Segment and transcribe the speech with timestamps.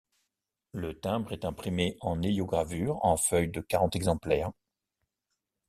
[0.71, 4.51] Le timbre est imprimé en héliogravure en feuille de quarante exemplaires.